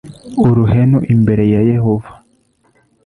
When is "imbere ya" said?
1.13-1.61